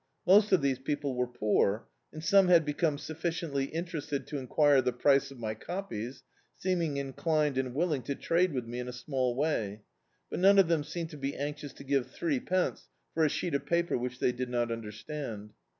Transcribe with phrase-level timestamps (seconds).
[0.25, 4.91] Most of these people were poor, and some had become sufficiently interested to enquire the
[4.91, 6.23] price of my copies,
[6.57, 9.81] seem ing inclined and willing to trade with me in a small way,
[10.27, 13.67] but none of diem seemed to be anxious to ^ve threepence for a sheet of
[13.67, 15.53] paper which they did not understand.